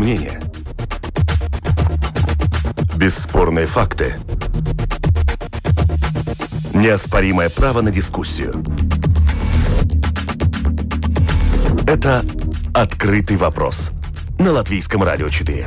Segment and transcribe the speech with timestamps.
[0.00, 0.40] мнение.
[2.96, 4.14] Бесспорные факты.
[6.72, 8.64] Неоспоримое право на дискуссию.
[11.86, 12.24] Это
[12.72, 13.92] «Открытый вопрос»
[14.38, 15.66] на Латвийском радио 4.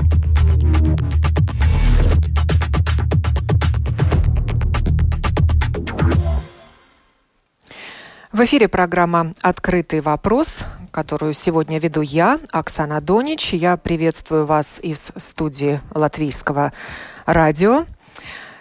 [8.32, 13.52] В эфире программа «Открытый вопрос», которую сегодня веду я, Оксана Донич.
[13.54, 16.72] Я приветствую вас из студии Латвийского
[17.26, 17.86] радио.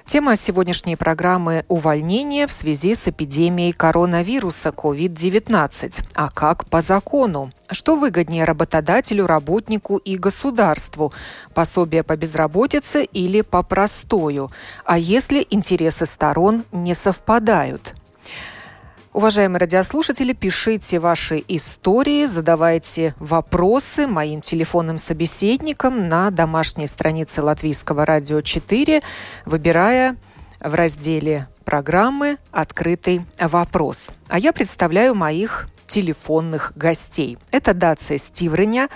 [0.07, 6.05] Тема сегодняшней программы– увольнение в связи с эпидемией коронавируса COVID-19.
[6.15, 7.53] А как по закону?
[7.71, 11.13] Что выгоднее работодателю, работнику и государству?
[11.55, 14.51] Пособие по безработице или по простою?
[14.85, 17.95] А если интересы сторон не совпадают–
[19.13, 28.41] Уважаемые радиослушатели, пишите ваши истории, задавайте вопросы моим телефонным собеседникам на домашней странице Латвийского радио
[28.41, 29.03] 4,
[29.45, 30.17] выбирая
[30.61, 34.07] в разделе программы «Открытый вопрос».
[34.31, 37.37] А я представляю моих телефонных гостей.
[37.51, 38.89] Это Дация Стивреня,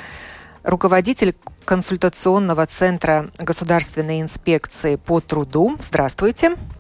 [0.63, 1.35] руководитель
[1.67, 5.77] консультационного центра Государственной инспекции по труду.
[5.79, 6.53] Здравствуйте.
[6.53, 6.76] Здравствуйте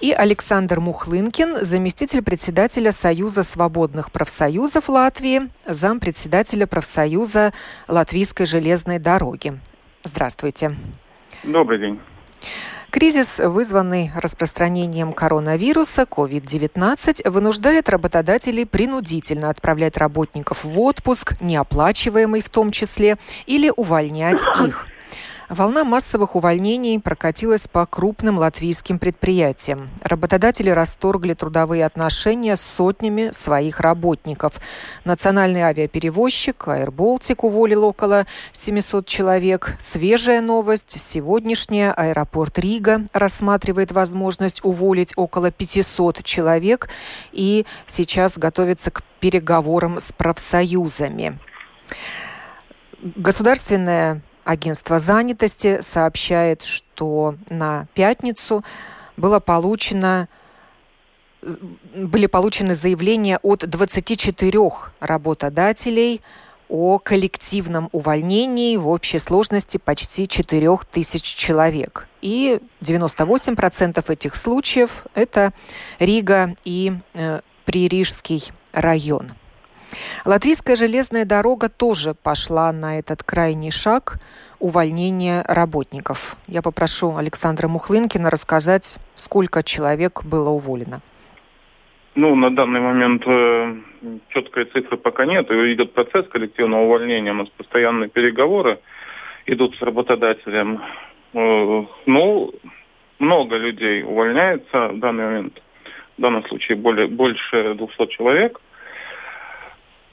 [0.00, 7.52] и Александр Мухлынкин, заместитель председателя Союза свободных профсоюзов Латвии, зампредседателя профсоюза
[7.88, 9.58] Латвийской железной дороги.
[10.02, 10.74] Здравствуйте.
[11.42, 12.00] Добрый день.
[12.90, 22.70] Кризис, вызванный распространением коронавируса COVID-19, вынуждает работодателей принудительно отправлять работников в отпуск, неоплачиваемый в том
[22.70, 24.86] числе, или увольнять их–
[25.48, 29.90] Волна массовых увольнений прокатилась по крупным латвийским предприятиям.
[30.02, 34.60] Работодатели расторгли трудовые отношения с сотнями своих работников.
[35.04, 39.76] Национальный авиаперевозчик Baltic уволил около 700 человек.
[39.78, 41.00] Свежая новость.
[41.00, 46.88] Сегодняшняя аэропорт Рига рассматривает возможность уволить около 500 человек
[47.30, 51.38] и сейчас готовится к переговорам с профсоюзами.
[53.00, 58.64] Государственная Агентство занятости сообщает, что на пятницу
[59.16, 60.28] было получено
[61.94, 64.60] были получены заявления от 24
[65.00, 66.22] работодателей
[66.68, 72.06] о коллективном увольнении в общей сложности почти 4 тысяч человек.
[72.22, 75.52] И 98% этих случаев– это
[75.98, 79.32] Рига и э, Пририжский район.
[80.24, 84.18] Латвийская железная дорога тоже пошла на этот крайний шаг
[84.58, 86.36] увольнения работников.
[86.46, 91.00] Я попрошу Александра Мухлынкина рассказать, сколько человек было уволено.
[92.14, 93.76] Ну, на данный момент э,
[94.28, 95.50] четкой цифры пока нет.
[95.50, 97.32] Идет процесс коллективного увольнения.
[97.32, 98.78] У нас постоянные переговоры
[99.44, 100.82] идут с работодателем.
[101.34, 102.54] Э, ну,
[103.18, 105.62] много людей увольняется в данный момент.
[106.16, 108.60] В данном случае более, больше 200 человек.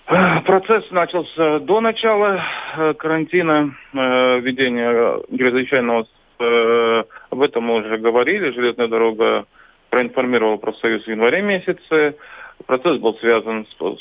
[0.05, 2.43] Процесс начался до начала
[2.75, 6.07] э, карантина, э, введения чрезвычайного.
[6.39, 8.51] Э, об этом мы уже говорили.
[8.51, 9.45] Железная дорога
[9.89, 12.17] проинформировала профсоюз в январе месяце.
[12.65, 13.97] Процесс был связан с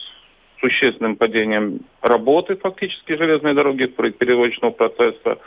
[0.61, 5.39] существенным падением работы фактически железной дороги, перевозочного процесса.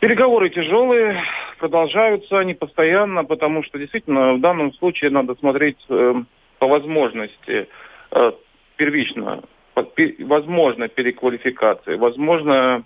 [0.00, 1.22] Переговоры тяжелые,
[1.58, 6.14] продолжаются они постоянно, потому что действительно в данном случае надо смотреть э,
[6.58, 7.68] по возможности
[8.10, 8.32] э,
[8.82, 9.42] первично
[10.18, 12.84] возможно переквалификация, возможно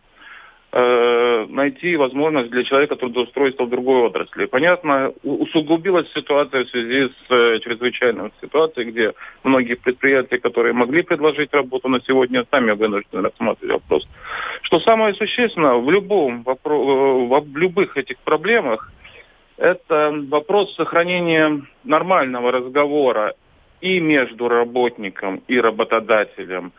[0.73, 4.47] э, найти возможность для человека трудоустройства в другой отрасли.
[4.47, 11.53] Понятно, усугубилась ситуация в связи с э, чрезвычайной ситуацией, где многие предприятия, которые могли предложить
[11.53, 14.09] работу на сегодня, сами вынуждены рассматривать вопрос.
[14.63, 18.93] Что самое существенное, в, любом, вопро- в любых этих проблемах,
[19.57, 23.35] это вопрос сохранения нормального разговора
[23.81, 26.73] и между работником и работодателем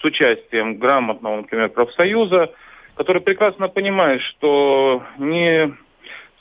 [0.00, 2.52] с участием грамотного, например, профсоюза,
[2.94, 5.74] который прекрасно понимает, что не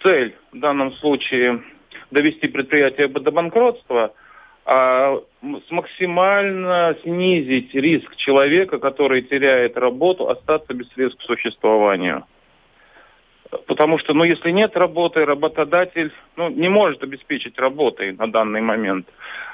[0.04, 1.62] цель в данном случае
[2.12, 4.14] довести предприятие до банкротства,
[4.66, 5.20] а
[5.70, 12.26] максимально снизить риск человека, который теряет работу, остаться без средств к существованию.
[13.66, 19.07] Потому что, ну, если нет работы, работодатель ну, не может обеспечить работой на данный момент.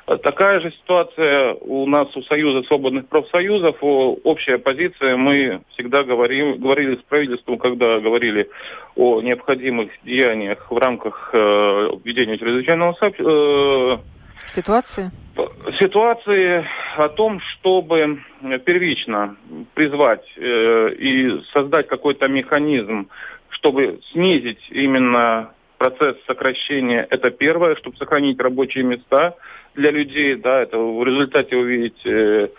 [0.05, 3.77] Такая же ситуация у нас у Союза свободных профсоюзов.
[3.81, 8.49] Общая позиция, мы всегда говорим, говорили с правительством, когда говорили
[8.95, 11.37] о необходимых деяниях в рамках э,
[12.03, 13.97] введения чрезвычайного э,
[14.45, 15.09] Ситуации?
[15.79, 16.65] Ситуации
[16.97, 18.21] о том, чтобы
[18.63, 19.35] первично
[19.73, 23.09] призвать э, и создать какой-то механизм,
[23.49, 29.35] чтобы снизить именно процесс сокращения, это первое, чтобы сохранить рабочие места
[29.75, 32.49] для людей, да, это в результате увидеть э,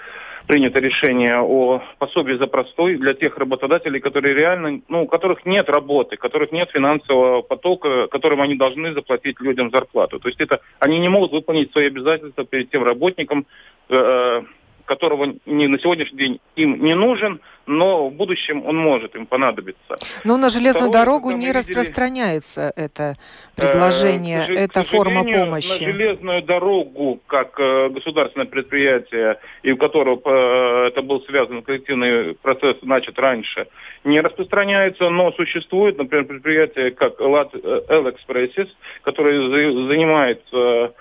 [0.46, 5.68] принято решение о пособии за простой для тех работодателей, которые реально, ну, у которых нет
[5.68, 10.20] работы, у которых нет финансового потока, которым они должны заплатить людям зарплату.
[10.20, 13.46] То есть это они не могут выполнить свои обязательства перед тем работником,
[13.88, 14.42] э,
[14.86, 19.96] которого не, на сегодняшний день им не нужен, но в будущем он может им понадобиться.
[20.24, 23.16] Но на железную Второе, дорогу не видели, распространяется это
[23.56, 25.68] предложение, э, эта форма помощи.
[25.82, 32.34] На железную дорогу, как э, государственное предприятие, и у которого э, это был связан коллективный
[32.34, 33.66] процесс, начат раньше,
[34.04, 38.68] не распространяется, но существует, например, предприятие, как Элэкспрессис,
[39.02, 39.42] которое
[39.88, 40.94] занимается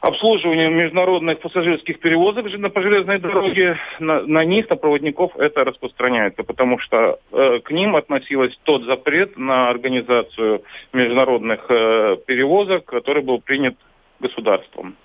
[0.00, 6.78] обслуживанию международных пассажирских перевозок по железной дороге, на, на них, на проводников это распространяется, потому
[6.78, 10.62] что э, к ним относилось тот запрет на организацию
[10.92, 13.76] международных э, перевозок, который был принят
[14.20, 14.96] государством.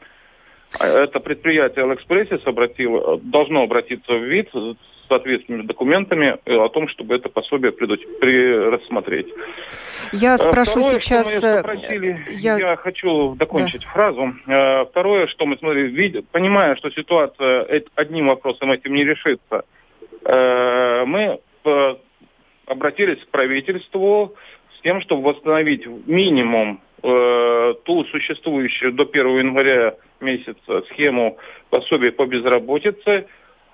[0.79, 4.49] Это предприятие Алэкспрессис обратило, должно обратиться в ВИД
[5.07, 9.27] соответственными документами э, о том, чтобы это пособие при, рассмотреть.
[10.11, 11.27] Я э, спрошу Второе, сейчас...
[11.37, 12.57] Что мы спросили, э, я...
[12.57, 13.87] я хочу закончить да.
[13.89, 14.33] фразу.
[14.89, 19.65] Второе, что мы смотрели, понимая, что ситуация одним вопросом этим не решится,
[20.25, 21.39] мы
[22.65, 24.35] обратились к правительству
[24.77, 31.37] с тем, чтобы восстановить минимум ту существующую до 1 января месяца схему
[31.69, 33.27] пособия по безработице,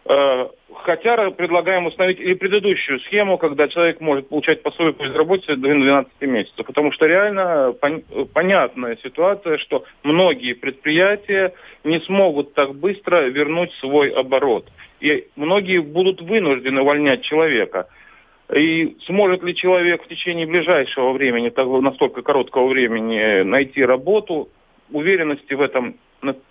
[0.06, 5.70] Э, хотя предлагаем установить и предыдущую схему, когда человек может получать пособие по безработице до
[5.70, 6.66] 12 месяцев.
[6.66, 11.54] Потому что реально пон- понятная ситуация, что многие предприятия
[11.84, 14.68] не смогут так быстро вернуть свой оборот.
[15.00, 17.88] И многие будут вынуждены увольнять человека.
[18.54, 21.52] И сможет ли человек в течение ближайшего времени,
[21.82, 24.50] настолько короткого времени, найти работу,
[24.92, 25.96] уверенности в этом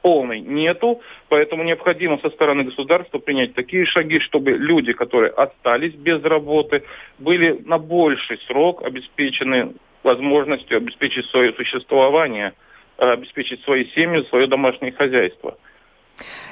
[0.00, 6.22] полной нету, поэтому необходимо со стороны государства принять такие шаги, чтобы люди, которые остались без
[6.22, 6.84] работы,
[7.18, 12.54] были на больший срок обеспечены возможностью обеспечить свое существование,
[12.96, 15.58] э, обеспечить свои семьи, свое домашнее хозяйство.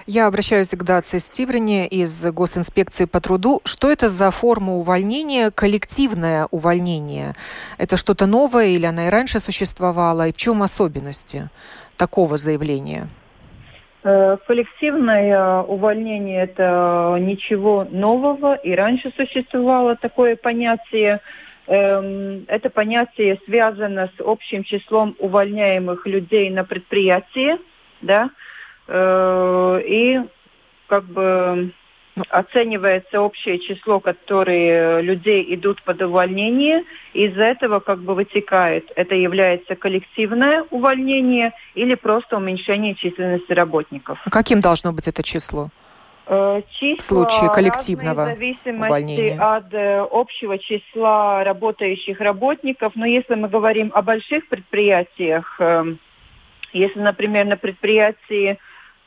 [0.07, 3.61] Я обращаюсь к Дации Стиврене из Госинспекции по труду.
[3.65, 7.35] Что это за форма увольнения, коллективное увольнение?
[7.77, 10.29] Это что-то новое или она и раньше существовала?
[10.29, 11.49] И в чем особенности
[11.97, 13.09] такого заявления?
[14.05, 21.21] Э, коллективное увольнение– это ничего нового, и раньше существовало такое понятие.
[21.67, 27.59] Эм, это понятие связано с общим числом увольняемых людей на предприятии,
[28.01, 28.56] да, э,
[28.89, 30.21] и
[30.87, 31.73] как бы
[32.31, 39.75] оценивается общее число, которые людей идут под увольнение, из этого как бы вытекает, это является
[39.75, 44.19] коллективное увольнение или просто уменьшение численности работников.
[44.25, 45.69] А каким должно быть это число?
[46.29, 49.39] Э, числа в случае коллективного в зависимости увольнения.
[49.39, 52.93] от э, общего числа работающих работников.
[52.97, 55.61] Но если мы говорим о больших предприятиях,
[56.73, 58.59] если, например, на предприятии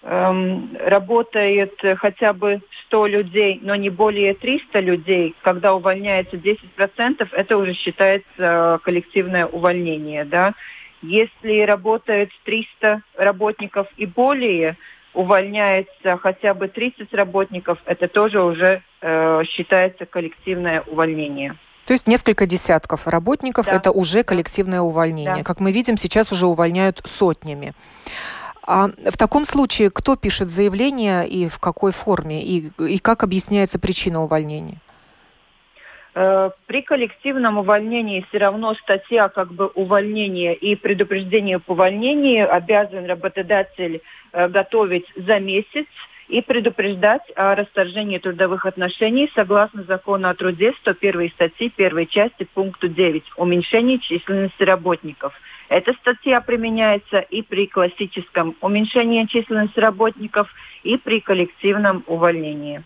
[0.04, 7.58] эм, работает хотя бы 100 людей, но не более 300 людей, когда увольняется 10%, это
[7.58, 10.26] уже считается э, коллективное увольнение.
[10.26, 10.54] Да?
[11.02, 14.78] Если работает 300 работников и более,
[15.14, 21.56] увольняется хотя бы 30 работников, это тоже уже э, считается коллективное увольнение.
[21.86, 23.72] То есть несколько десятков работников да.
[23.72, 25.38] это уже коллективное увольнение.
[25.38, 25.44] Да.
[25.44, 27.74] Как мы видим, сейчас уже увольняют сотнями.
[28.68, 33.80] А в таком случае кто пишет заявление и в какой форме, и, и как объясняется
[33.80, 34.78] причина увольнения?
[36.16, 43.06] Э, при коллективном увольнении все равно статья как бы увольнения и предупреждение по увольнению обязан
[43.06, 44.02] работодатель
[44.34, 45.86] э, готовить за месяц
[46.28, 52.88] и предупреждать о расторжении трудовых отношений согласно закону о труде 101 статьи 1 части пункту
[52.88, 55.34] 9 уменьшение численности работников–
[55.70, 60.50] эта статья применяется и при классическом уменьшении численности работников,
[60.84, 62.84] и при коллективном увольнении.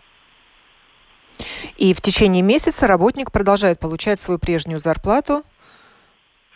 [1.77, 5.43] И в течение месяца работник продолжает получать свою прежнюю зарплату?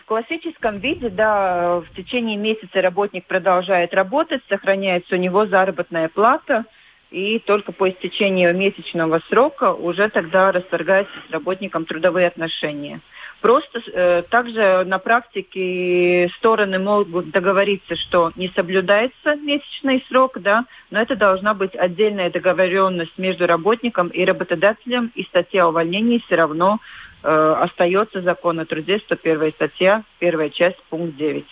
[0.01, 6.65] В классическом виде, да, в течение месяца работник продолжает работать, сохраняется у него заработная плата,
[7.11, 13.01] и только по истечению месячного срока уже тогда расторгаются с работником трудовые отношения.
[13.41, 20.99] Просто э, также на практике стороны могут договориться, что не соблюдается месячный срок, да, но
[20.99, 26.79] это должна быть отдельная договоренность между работником и работодателем, и статья увольнения все равно
[27.23, 31.45] э, остается закон о труде, 101 статья, первая часть, пункт 9.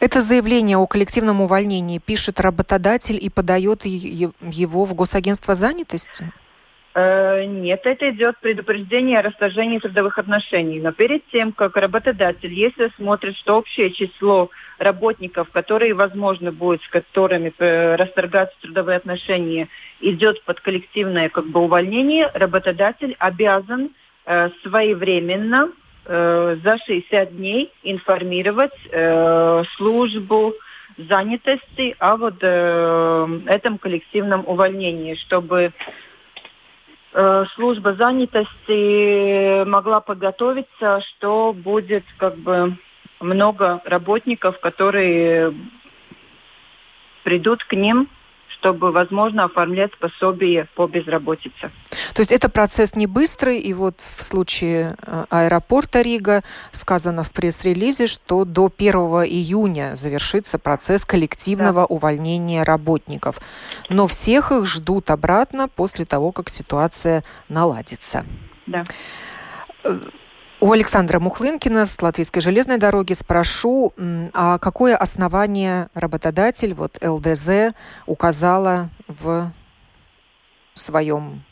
[0.00, 6.30] Это заявление о коллективном увольнении пишет работодатель и подает его в Госагентство занятости?
[6.96, 10.80] Э, нет, это идет предупреждение о расторжении трудовых отношений.
[10.80, 16.88] Но перед тем, как работодатель, если смотрит, что общее число работников, которые, возможно, будет с
[16.88, 19.68] которыми э, расторгаться трудовые отношения,
[20.00, 23.90] идет под коллективное как бы, увольнение, работодатель обязан
[24.26, 25.72] э, своевременно
[26.04, 30.54] э, за 60 дней информировать э, службу
[30.96, 35.72] занятости о вот э, этом коллективном увольнении, чтобы
[37.54, 42.76] служба занятости могла подготовиться, что будет как бы
[43.20, 45.54] много работников, которые
[47.22, 48.08] придут к ним
[48.64, 51.70] чтобы, возможно, оформлять пособие по безработице.
[52.14, 57.32] То есть это процесс не быстрый, и вот в случае э, аэропорта Рига сказано в
[57.32, 61.84] пресс-релизе, что до 1 июня завершится процесс коллективного да.
[61.84, 63.38] увольнения работников.
[63.90, 68.24] Но всех их ждут обратно после того, как ситуация наладится.
[68.66, 68.84] Да.
[70.64, 73.92] У Александра Мухлынкина с Латвийской железной дороги спрошу,
[74.32, 77.74] а какое основание работодатель, вот ЛДЗ,
[78.06, 79.52] указала в
[80.72, 81.42] своем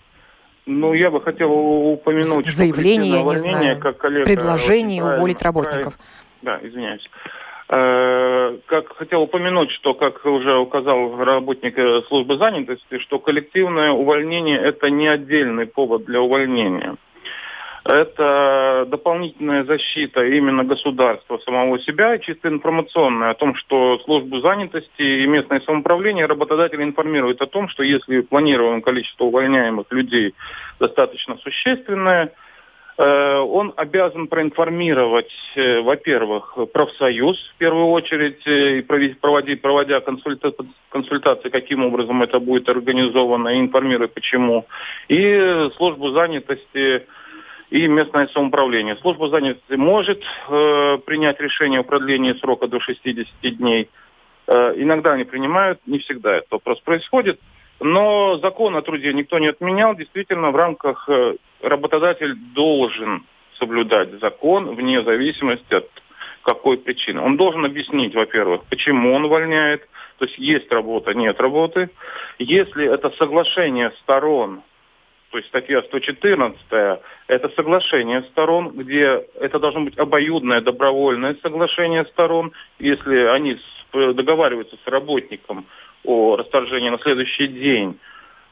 [0.64, 5.98] ну, я бы хотел упомянуть, заявление, я не знаю, как коллега предложение уволить работников.
[6.40, 7.06] Да, извиняюсь.
[7.68, 14.58] Э, как хотел упомянуть, что, как уже указал работник э, службы занятости, что коллективное увольнение–
[14.62, 16.96] это не отдельный повод для увольнения.
[17.84, 25.26] Это дополнительная защита именно государства самого себя, чисто информационная, о том, что службу занятости и
[25.26, 30.32] местное самоуправление работодатели информируют о том, что если планируемое количество увольняемых людей
[30.78, 32.32] достаточно существенное,
[32.98, 41.48] э, он обязан проинформировать, э, во-первых, профсоюз в первую очередь, э, и проводить, проводя консультации,
[41.48, 44.66] каким образом это будет организовано, и информировать почему,
[45.08, 47.08] и службу занятости
[47.72, 48.96] и местное самоуправление.
[48.96, 53.88] Служба занятости может э, принять решение о продлении срока до 60 дней.
[54.46, 57.40] Э, иногда они принимают, не всегда это вопрос происходит.
[57.80, 59.96] Но закон о труде никто не отменял.
[59.96, 63.24] Действительно, в рамках э, работодатель должен
[63.58, 65.88] соблюдать закон вне зависимости от
[66.42, 67.22] какой причины.
[67.22, 69.88] Он должен объяснить, во-первых, почему он увольняет,
[70.18, 71.88] то есть есть работа, нет работы.
[72.38, 74.62] Если это соглашение сторон
[75.32, 76.60] то есть статья 114
[77.26, 82.52] это соглашение сторон, где это должно быть обоюдное добровольное соглашение сторон.
[82.78, 83.56] Если они
[83.92, 85.64] договариваются с работником
[86.04, 87.98] о расторжении на следующий день,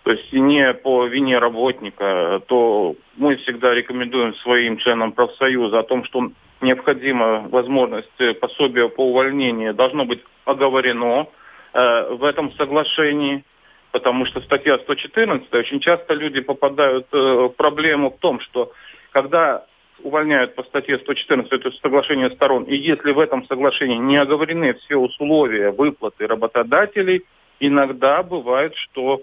[0.05, 6.05] то есть не по вине работника, то мы всегда рекомендуем своим членам профсоюза о том,
[6.05, 6.33] что
[6.63, 11.27] необходима возможность пособия по увольнению должно быть оговорено
[11.75, 13.45] э, в этом соглашении
[13.93, 18.73] потому что статья 114, очень часто люди попадают э, в проблему в том, что
[19.13, 19.67] когда
[20.03, 24.97] увольняют по статье 114, это соглашение сторон, и если в этом соглашении не оговорены все
[24.97, 27.25] условия выплаты работодателей,
[27.59, 29.23] иногда бывает, что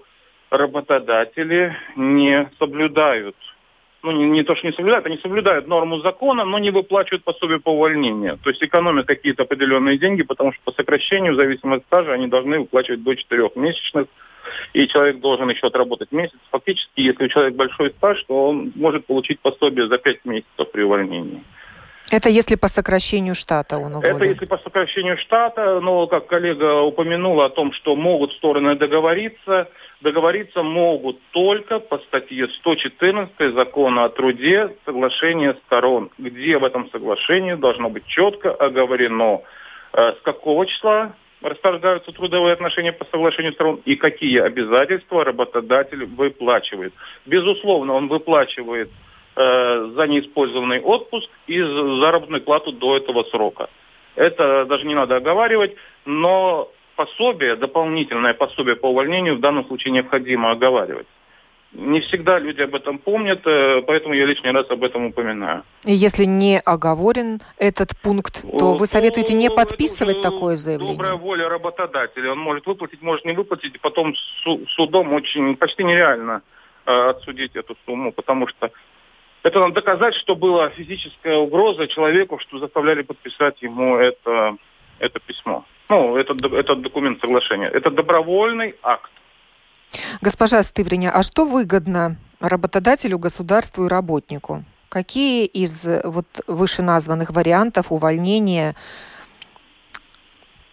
[0.49, 3.35] работодатели не соблюдают
[4.03, 7.59] ну, не, не то, что не соблюдают, они соблюдают норму закона, но не выплачивают пособие
[7.59, 8.37] по увольнению.
[8.43, 12.27] То есть экономят какие-то определенные деньги, потому что по сокращению, в зависимости от стажа, они
[12.27, 14.07] должны выплачивать до четырех месячных
[14.73, 16.37] и человек должен еще отработать месяц.
[16.51, 20.83] Фактически, если у человека большой стаж, то он может получить пособие за пять месяцев при
[20.83, 21.43] увольнении.
[22.09, 24.15] Это если по сокращению штата он уволен?
[24.15, 29.69] Это если по сокращению штата, но, как коллега упомянула о том, что могут стороны договориться,
[30.01, 37.55] договориться могут только по статье 114 закона о труде соглашение сторон, где в этом соглашении
[37.55, 39.41] должно быть четко оговорено,
[39.93, 46.93] э, с какого числа расторгаются трудовые отношения по соглашению сторон и какие обязательства работодатель выплачивает.
[47.25, 48.89] Безусловно, он выплачивает
[49.37, 53.69] э, за неиспользованный отпуск и заработную плату до этого срока.
[54.15, 55.75] Это даже не надо оговаривать,
[56.05, 61.07] но пособие, дополнительное пособие по увольнению в данном случае необходимо оговаривать.
[61.73, 65.63] Не всегда люди об этом помнят, э, поэтому я лишний раз об этом упоминаю.
[65.83, 70.95] И если не оговорен этот пункт, то вы советуете не подписывать такое заявление?
[70.95, 72.31] Добрая воля работодателя.
[72.31, 74.15] Он может выплатить, может не выплатить, потом
[74.75, 76.41] судом очень почти нереально
[76.85, 78.71] э, отсудить эту сумму, потому что
[79.47, 84.57] Это надо доказать, что была физическая угроза человеку, что заставляли подписать ему это,
[84.99, 85.63] это письмо.
[85.87, 87.67] Ну, этот, этот документ соглашения.
[87.67, 89.09] Это добровольный акт.
[90.19, 94.65] Госпожа Стывриня, а что выгодно работодателю, государству и работнику?
[94.89, 98.75] Какие из вот вышеназванных вариантов увольнения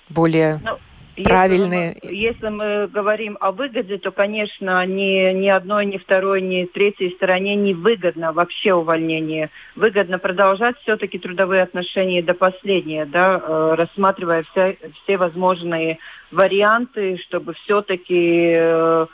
[0.08, 0.78] более ну,
[1.22, 1.96] правильные?
[2.02, 6.64] Если мы, если мы говорим о выгоде, то, конечно, ни, ни одной, ни второй, ни
[6.64, 9.50] третьей стороне не выгодно вообще увольнение.
[9.76, 15.98] Выгодно продолжать все-таки трудовые отношения до последнего, да, э, рассматривая все, все возможные
[16.30, 19.06] варианты, чтобы все-таки э,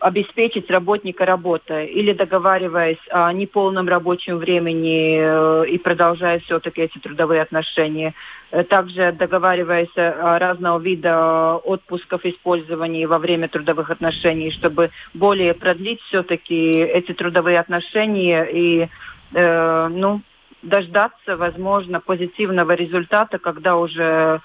[0.00, 7.42] обеспечить работника работой или договариваясь о неполном рабочем времени э, и продолжая все-таки эти трудовые
[7.42, 8.14] отношения.
[8.50, 16.00] Э, также договариваясь о разного вида отпусков использования во время трудовых отношений, чтобы более продлить
[16.02, 18.88] все-таки эти трудовые отношения и
[19.32, 20.22] э, ну,
[20.62, 24.38] дождаться, возможно, позитивного результата, когда уже Э,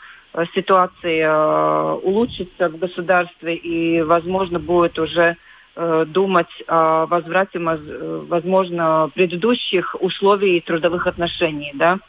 [0.54, 5.36] ситуация э, улучшится в государстве и, возможно, будет уже
[5.76, 12.00] э, думать о возврате, возможно, предыдущих условий трудовых отношений, да.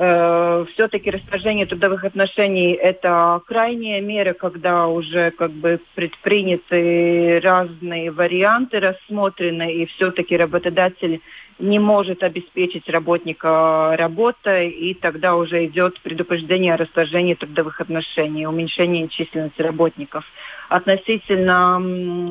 [0.00, 9.74] Все-таки расторжение трудовых отношений– это крайняя мера, когда уже как бы предприняты разные варианты, рассмотрены,
[9.74, 11.20] и все-таки работодатель
[11.58, 19.06] не может обеспечить работника работой, и тогда уже идет предупреждение о расторжении трудовых отношений, уменьшении
[19.06, 20.24] численности работников.
[20.70, 21.76] Относительно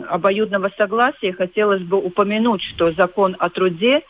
[0.09, 4.01] обоюдного согласия хотелось бы упомянуть, что закон о труде э,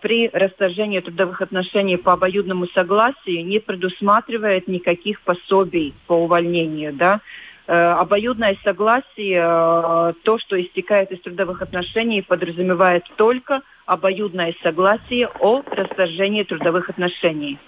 [0.00, 6.92] при расторжении трудовых отношений по обоюдному согласию не предусматривает никаких пособий по увольнению.
[6.92, 7.20] Да?
[7.68, 15.62] Э, обоюдное согласие, э, то, что истекает из трудовых отношений, подразумевает только обоюдное согласие о
[15.66, 17.58] расторжении трудовых отношений.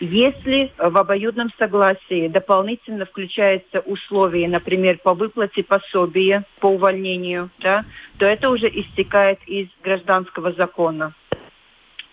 [0.00, 7.84] Если в обоюдном согласии дополнительно включается условие, например, по выплате пособия по увольнению, да,
[8.18, 11.12] то это уже истекает из гражданского закона.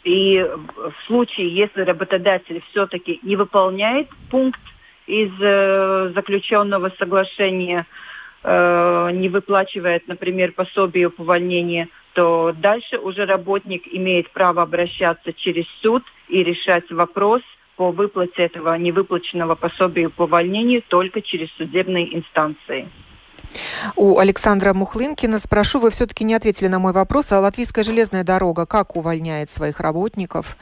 [0.04, 4.62] И в случае, если работодатель все-таки не выполняет пункт
[5.06, 7.86] из э, заключенного соглашения,
[8.44, 15.66] э, не выплачивает, например, пособие по увольнению, то дальше уже работник имеет право обращаться через
[15.82, 17.42] суд и решать вопрос
[17.76, 22.90] по выплате этого невыплаченного пособия по увольнению только через судебные инстанции.
[23.96, 28.66] У Александра Мухлынкина спрошу, вы все-таки не ответили на мой вопрос, а Латвийская железная дорога
[28.66, 30.58] как увольняет своих работников?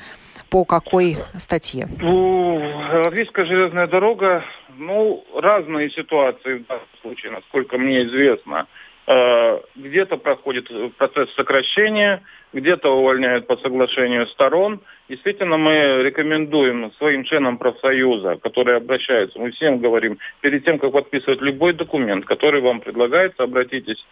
[0.49, 1.87] По какой статье?
[2.01, 4.43] Латвийская железная дорога,
[4.77, 8.67] ну, разные ситуации в данном случае, насколько мне известно.
[9.05, 12.23] Э, где-то проходит процесс сокращения,
[12.53, 14.81] где-то увольняют по соглашению сторон.
[15.07, 21.41] Действительно, мы рекомендуем своим членам профсоюза, которые обращаются, мы всем говорим, перед тем, как подписывать
[21.41, 24.05] любой документ, который вам предлагается, обратитесь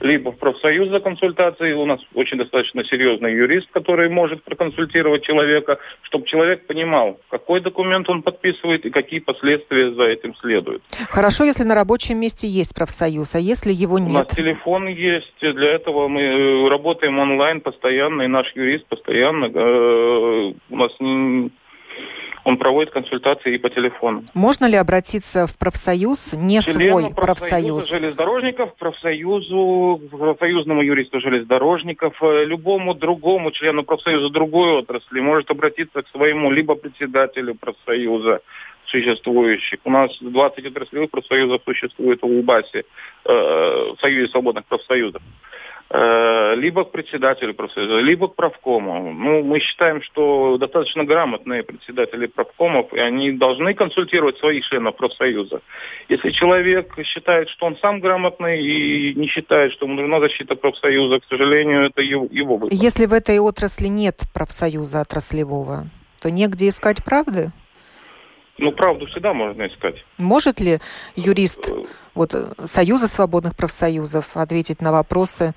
[0.00, 5.78] либо в профсоюз за консультацией, у нас очень достаточно серьезный юрист, который может проконсультировать человека,
[6.02, 10.82] чтобы человек понимал, какой документ он подписывает и какие последствия за этим следуют.
[11.08, 14.10] Хорошо, если на рабочем месте есть профсоюз, а если его нет?
[14.10, 19.46] У нас телефон есть, для этого мы э, работаем онлайн постоянно, и наш юрист постоянно
[19.46, 20.92] э, у нас
[22.44, 24.22] он проводит консультации и по телефону.
[24.34, 27.88] Можно ли обратиться в профсоюз, не Члену свой профсоюз?
[27.88, 36.08] железнодорожников, профсоюзу, профсоюзному юристу железнодорожников, э, любому другому члену профсоюза другой отрасли может обратиться к
[36.08, 38.40] своему либо председателю профсоюза
[38.86, 39.80] существующих.
[39.84, 42.84] У нас 20 отраслевых профсоюзов существует в УБАСе,
[43.24, 45.22] э, в Союзе свободных профсоюзов.
[45.96, 49.12] Э, либо к председателю профсоюза, либо к правкому.
[49.12, 55.60] Ну, мы считаем, что достаточно грамотные председатели правкомов, и они должны консультировать своих членов профсоюза.
[56.08, 61.20] Если человек считает, что он сам грамотный и не считает, что ему нужна защита профсоюза,
[61.20, 62.70] к сожалению, это его, его выбор.
[62.72, 65.84] Если в этой отрасли нет профсоюза отраслевого,
[66.20, 67.50] то негде искать правды?
[68.58, 70.04] Ну, правду всегда можно искать.
[70.18, 70.78] Может ли
[71.14, 75.54] юрист э, вот, Союза свободных профсоюзов ответить на вопросы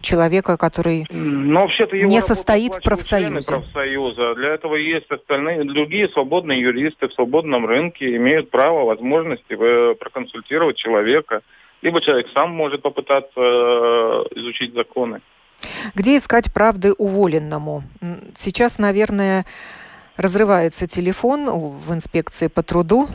[0.00, 3.52] человека, который Но вообще-то его не состоит в профсоюзе.
[3.52, 4.34] профсоюза.
[4.34, 10.76] Для этого есть остальные, другие свободные юристы в свободном рынке имеют право, возможности э, проконсультировать
[10.76, 11.42] человека.
[11.82, 15.20] Либо человек сам может попытаться э, изучить законы.
[15.94, 17.82] Где искать правды уволенному?
[18.34, 19.44] Сейчас, наверное,
[20.16, 23.08] разрывается телефон в инспекции по труду.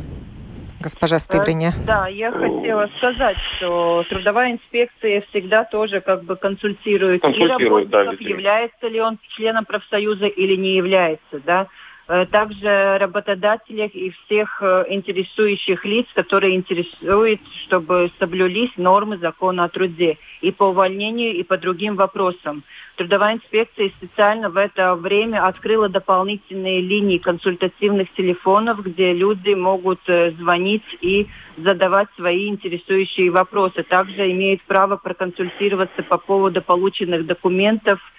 [0.84, 1.72] Госпожа Стыврине.
[1.88, 8.20] Да, я хотела сказать, что трудовая инспекция всегда тоже как бы консультирует, консультирует и работников,
[8.20, 11.68] да, является ли он членом профсоюза или не является, да.
[12.06, 19.70] Э, также работодателей и всех э, интересующих лиц, которые интересуют, чтобы соблюлись нормы закона о
[19.70, 22.64] труде и по увольнению, и по другим вопросам.
[22.98, 30.32] Трудовая инспекция специально в это время открыла дополнительные линии консультативных телефонов, где люди могут э,
[30.32, 33.82] звонить и задавать свои интересующие вопросы.
[33.84, 38.02] Также имеют право проконсультироваться по поводу полученных документов–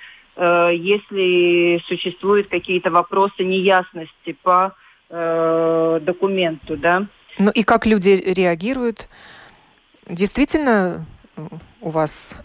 [0.42, 4.75] если существуют какие-то вопросы неясности по
[5.11, 7.07] э, документу, да.
[7.38, 9.09] Ну и как люди реагируют?
[10.09, 11.07] Действительно
[11.81, 12.37] у вас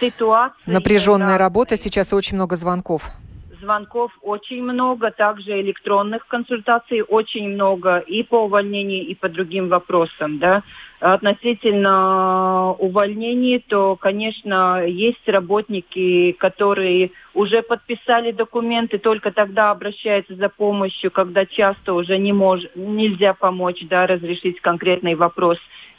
[0.00, 1.38] Ситуация, напряженная да.
[1.38, 3.10] работа, сейчас очень много звонков
[3.60, 10.38] звонков очень много, также электронных консультаций очень много и по увольнению, и по другим вопросам.
[10.38, 10.62] Да.
[11.00, 21.10] Относительно увольнений, то, конечно, есть работники, которые уже подписали документы, только тогда обращаются за помощью,
[21.10, 25.58] когда часто уже не мож, нельзя помочь, да, разрешить конкретный вопрос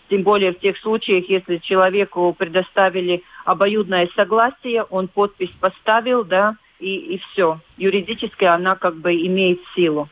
[0.10, 7.16] тем более в тех случаях, если человеку предоставили обоюдное согласие, он подпись поставил, да, и,
[7.16, 7.60] и все.
[7.78, 10.10] Юридически она как бы имеет силу.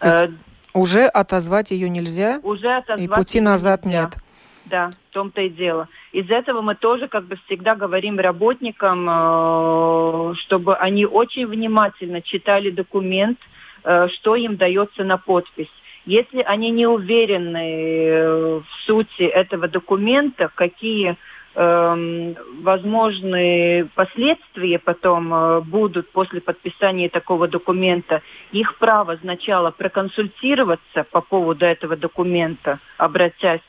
[0.00, 0.28] Э,
[0.74, 2.40] уже отозвать ее нельзя?
[2.42, 4.02] Уже отозвать И пути назад нельзя.
[4.02, 4.16] нет?
[4.66, 5.88] Да, в том-то и дело.
[6.12, 12.70] Из этого мы тоже как бы всегда говорим работникам, э, чтобы они очень внимательно читали
[12.70, 13.38] документ,
[13.84, 15.70] э, что им дается на подпись.
[16.04, 21.16] Если они не уверены в сути этого документа, какие
[22.62, 28.20] возможные последствия потом э, будут после подписания такого документа,
[28.52, 33.62] их право сначала проконсультироваться по поводу этого документа, обратясь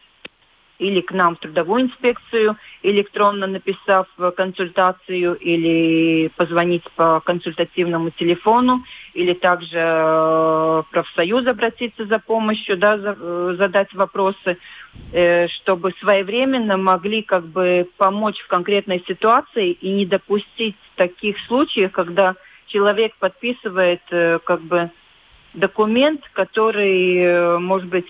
[0.80, 9.34] или к нам в трудовую инспекцию, электронно написав консультацию, или позвонить по консультативному телефону, или
[9.34, 14.58] также в э, профсоюз обратиться за помощью, да, за, э, задать вопросы,
[15.12, 21.92] э, чтобы своевременно могли как бы помочь в конкретной ситуации и не допустить таких случаев,
[21.92, 22.36] когда
[22.68, 24.92] человек подписывает как бы
[25.54, 28.10] документ, который, может быть,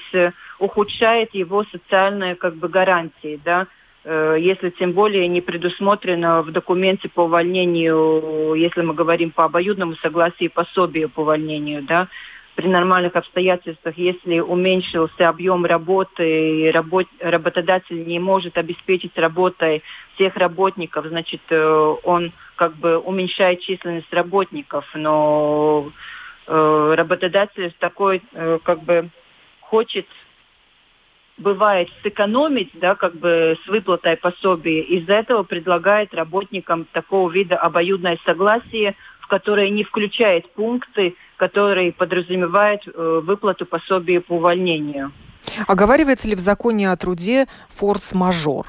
[0.59, 3.67] ухудшает его социальные как бы гарантии, да,
[4.03, 9.95] э, если тем более не предусмотрено в документе по увольнению, если мы говорим по обоюдному
[9.95, 12.07] согласию пособию по увольнению, да,
[12.55, 19.83] при нормальных обстоятельствах, если уменьшился объем работы, работ, работодатель не может обеспечить работой
[20.15, 25.91] всех работников, значит, э, он как бы уменьшает численность работников, но
[26.47, 28.23] э, работодатель такой
[28.63, 29.09] как бы
[29.61, 30.07] хочет
[31.37, 34.81] бывает сэкономить, да, как бы с выплатой пособия.
[34.81, 42.87] Из-за этого предлагает работникам такого вида обоюдное согласие, в которое не включает пункты, которые подразумевают
[42.87, 45.11] э, выплату пособия по увольнению.
[45.67, 48.67] Оговаривается ли в законе о труде форс-мажор?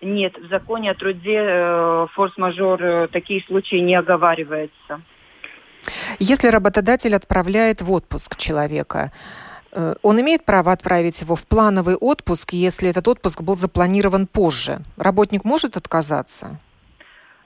[0.00, 5.02] Нет, в законе о труде э, форс-мажор э, такие случаи не оговариваются.
[6.18, 9.10] Если работодатель отправляет в отпуск человека,
[10.02, 14.78] он имеет право отправить его в плановый отпуск, если этот отпуск был запланирован позже.
[14.96, 16.58] Работник может отказаться?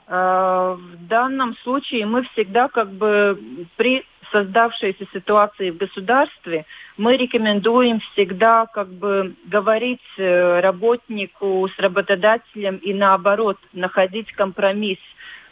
[0.06, 3.38] Э, в данном случае мы всегда как бы
[3.76, 12.76] при создавшейся ситуации в государстве, мы рекомендуем всегда как бы говорить э, работнику с работодателем
[12.76, 14.98] и наоборот находить компромисс.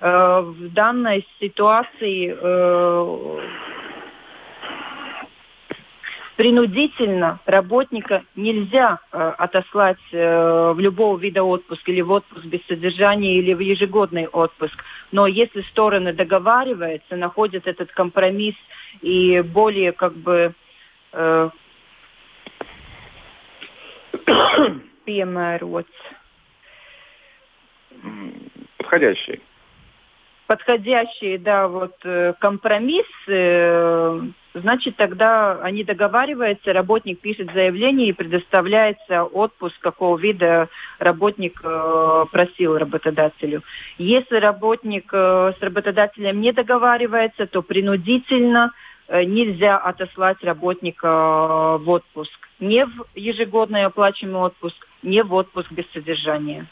[0.05, 2.35] В данной ситуации
[6.43, 13.37] принудительно работника нельзя э, отослать э, в любого вида отпуск или в отпуск без содержания
[13.39, 14.75] или в ежегодный отпуск.
[15.13, 18.57] Но если стороны договариваются, находят этот компромисс
[19.03, 20.53] и более как бы
[21.13, 21.51] э,
[28.79, 29.41] Подходящий
[30.49, 34.21] подходящий, да, вот э, компромисс, э,
[34.55, 42.77] значит, тогда они договариваются, работник пишет заявление и предоставляется отпуск, какого вида работник э, просил
[42.77, 43.63] работодателю.
[43.99, 48.73] Если работник с работодателем не договаривается, то принудительно
[49.09, 52.49] нельзя отослать работника в отпуск.
[52.61, 56.67] Не в ежегодный оплачиваемый отпуск, не в отпуск без содержания.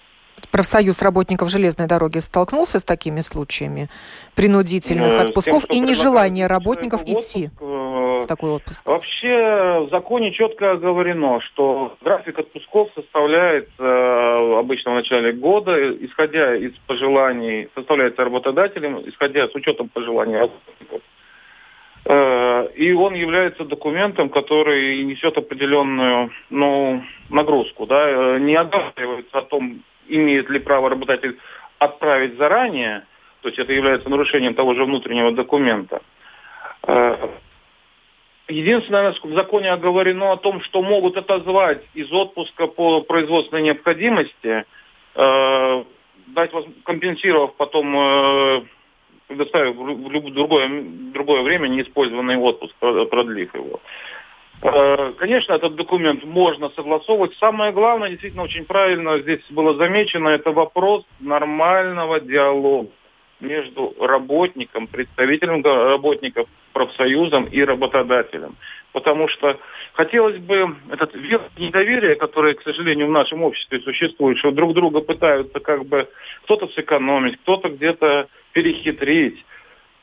[0.51, 3.89] Профсоюз работников железной дороги столкнулся с такими случаями
[4.35, 7.47] принудительных отпусков тем, и нежелания работников идти?
[7.47, 8.87] Отпуск, э, в такой отпуск?
[8.87, 16.57] Вообще в законе четко оговорено, что график отпусков составляется э, обычно в начале года, исходя
[16.57, 21.03] из пожеланий, составляется работодателем, исходя с учетом пожеланий работников.
[22.05, 27.87] Э, и он является документом, который несет определенную ну, нагрузку.
[27.87, 28.09] Да?
[28.09, 29.83] Э, не оговаривается о том,
[30.17, 31.39] имеет ли право работодатель
[31.79, 33.07] отправить заранее,
[33.41, 36.03] то есть это является нарушением того же внутреннего документа.
[36.87, 37.29] Э,
[38.49, 44.65] единственное, в законе оговорено о том, что могут отозвать из отпуска по производственной необходимости,
[45.15, 45.85] э,
[46.27, 46.51] дать,
[46.85, 48.63] компенсировав потом, э,
[49.29, 50.69] предоставив в другое,
[51.13, 53.81] другое время неиспользованный отпуск, продлив его.
[54.61, 57.35] Конечно, этот документ можно согласовывать.
[57.39, 62.91] Самое главное, действительно очень правильно здесь было замечено, это вопрос нормального диалога
[63.41, 68.57] между работником, представителем работников, профсоюзом и работодателем.
[68.93, 69.59] Потому что
[69.95, 75.01] хотелось бы этот вес недоверия, которое, к сожалению, в нашем обществе существует, что друг друга
[75.01, 76.09] пытаются как бы
[76.45, 79.43] кто-то сэкономить, кто-то где-то перехитрить.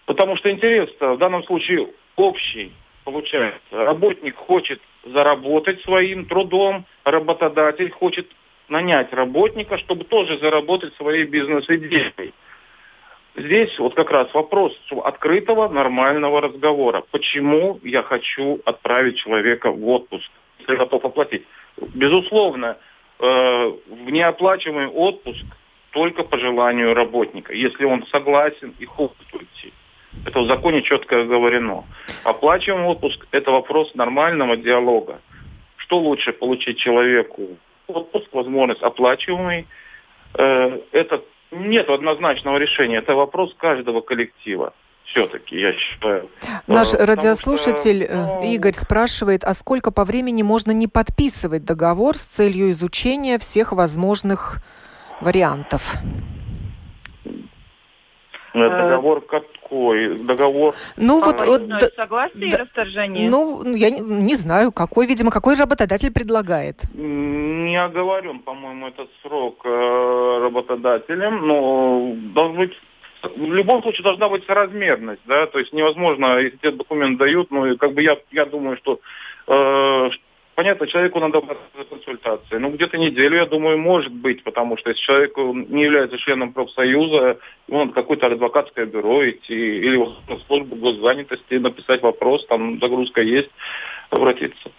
[0.05, 2.71] Потому что интерес в данном случае общий
[3.07, 3.61] получается.
[3.71, 8.27] Работник хочет заработать своим трудом, работодатель хочет
[8.67, 12.33] нанять работника, чтобы тоже заработать своей бизнес-идеей.
[13.37, 14.73] Здесь вот как раз вопрос
[15.05, 17.05] открытого нормального разговора.
[17.11, 21.45] Почему я хочу отправить человека в отпуск, если готов оплатить?
[21.77, 22.77] Безусловно,
[23.19, 25.45] э, в неоплачиваемый отпуск
[25.91, 29.71] только по желанию работника, если он согласен и хочет уйти.
[30.25, 31.85] Это в законе четко оговорено.
[32.23, 35.19] Оплачиваемый отпуск– это вопрос нормального диалога.
[35.77, 37.57] Что лучше получить человеку?
[37.87, 39.67] Отпуск, возможность оплачиваемый.
[40.33, 42.97] Э, это нет однозначного решения.
[42.97, 44.73] Это вопрос каждого коллектива.
[45.05, 46.29] Все-таки, я считаю.
[46.67, 48.53] Наш Потому радиослушатель что, э, ну...
[48.53, 54.61] Игорь спрашивает, а сколько по времени можно не подписывать договор с целью изучения всех возможных
[55.21, 55.95] вариантов?
[58.53, 59.21] Э, договор
[59.67, 60.13] какой?
[60.13, 60.75] Договор...
[60.95, 61.41] Ну вот...
[61.45, 61.61] вот
[61.95, 63.29] согласие да, и расторжение?
[63.29, 66.83] Ну, я не, не знаю, какой, видимо, какой работодатель предлагает.
[66.93, 72.73] Не оговорен, по-моему, этот срок э, работодателем, но должен быть
[73.23, 77.75] в любом случае должна быть соразмерность, да, то есть невозможно, если тебе документ дают, ну,
[77.77, 78.99] как бы я, я думаю, что
[79.47, 80.09] э,
[80.57, 81.43] Понятно, человеку надо
[81.77, 82.59] за консультацией.
[82.59, 87.37] Ну, где-то неделю, я думаю, может быть, потому что если человек не является членом профсоюза,
[87.67, 93.51] ему надо какое-то адвокатское бюро идти или в службу госзанятости написать вопрос, там загрузка есть,
[94.09, 94.71] обратиться.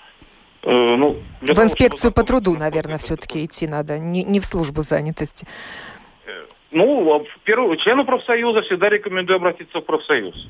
[0.65, 4.83] Э, ну, в того, инспекцию по труду, наверное, все-таки идти надо, не, не в службу
[4.83, 5.47] занятости.
[6.27, 10.49] Э, ну, первую, члену профсоюза всегда рекомендую обратиться в профсоюз.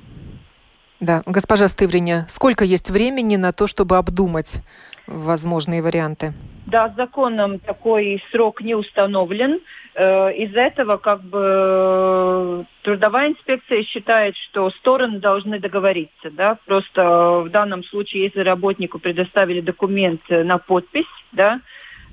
[1.01, 4.63] Да, госпожа Стывриня, сколько есть времени на то, чтобы обдумать
[5.09, 6.33] возможные варианты?
[6.67, 9.61] Да, законом такой срок не установлен.
[9.95, 16.31] Э, из-за этого как бы трудовая инспекция считает, что стороны должны договориться.
[16.31, 16.59] Да?
[16.67, 21.63] Просто в данном случае, если работнику предоставили документ на подпись, да,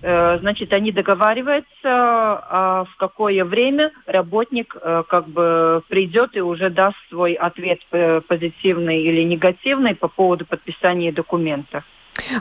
[0.01, 6.69] э, значит, они договариваются, а в какое время работник э, как бы придет и уже
[6.69, 11.83] даст свой ответ позитивный или негативный по поводу подписания документа.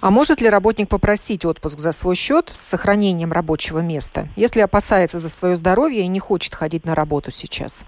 [0.01, 5.19] А может ли работник попросить отпуск за свой счет с сохранением рабочего места, если опасается
[5.19, 7.85] за свое здоровье и не хочет ходить на работу сейчас?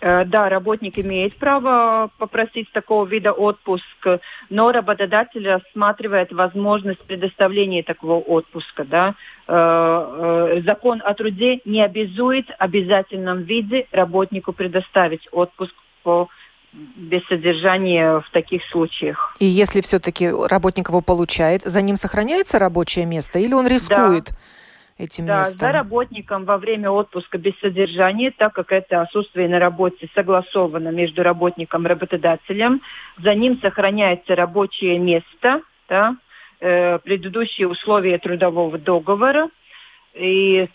[0.00, 3.84] Э, да, работник имеет право попросить такого вида отпуск,
[4.50, 8.84] но работодатель рассматривает возможность предоставления такого отпуска.
[8.84, 9.14] Да.
[9.48, 16.28] Э, э, закон о труде не обязует в обязательном виде работнику предоставить отпуск по
[16.96, 19.34] без содержания в таких случаях.
[19.38, 24.26] И если все-таки работник его получает, за ним сохраняется рабочее место или он рискует?
[24.26, 24.36] Да
[24.98, 25.58] этим да, местом?
[25.58, 31.22] за работником во время отпуска без содержания, так как это отсутствие на работе согласовано между
[31.22, 32.80] работником и работодателем,
[33.22, 36.16] за ним сохраняется рабочее место, да,
[36.60, 39.50] э, предыдущие условия трудового договора,
[40.14, 40.68] и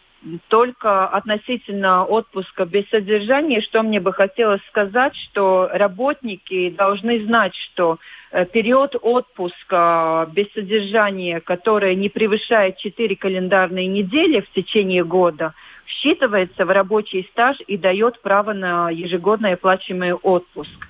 [0.49, 7.97] только относительно отпуска без содержания, что мне бы хотелось сказать, что работники должны знать, что
[8.31, 15.53] э, период отпуска без содержания, который не превышает 4 календарные недели в течение года,
[15.87, 20.87] считывается в рабочий стаж и дает право на ежегодный оплачиваемый отпуск.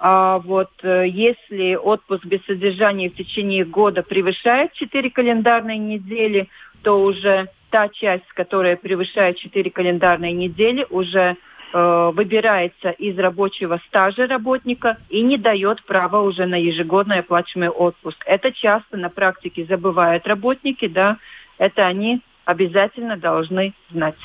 [0.00, 6.48] А вот э, если отпуск без содержания в течение года превышает 4 календарные недели,
[6.82, 11.36] то уже та часть, которая превышает 4 календарные недели, уже
[11.72, 18.22] э, выбирается из рабочего стажа работника и не дает права уже на ежегодный оплачиваемый отпуск.
[18.26, 21.16] Это часто на практике забывают работники, да,
[21.56, 24.18] это они обязательно должны знать.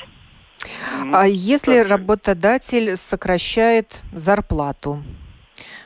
[1.12, 5.02] А если работодатель сокращает зарплату,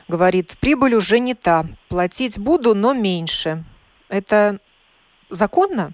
[0.09, 3.63] говорит, прибыль уже не та, платить буду, но меньше,
[4.09, 4.59] это
[5.29, 5.93] законно?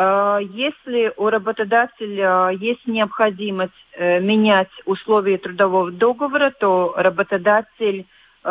[0.00, 8.06] А, если у работодателя есть необходимость э, менять условия трудового договора, то работодатель
[8.44, 8.48] э,